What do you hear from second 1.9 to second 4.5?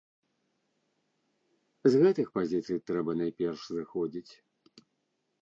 З гэтых пазіцый трэба найперш зыходзіць.